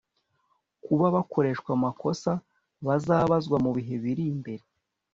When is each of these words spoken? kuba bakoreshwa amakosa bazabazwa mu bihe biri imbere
kuba 0.83 1.05
bakoreshwa 1.15 1.69
amakosa 1.77 2.31
bazabazwa 2.85 3.57
mu 3.65 3.71
bihe 3.77 3.95
biri 4.03 4.23
imbere 4.33 4.63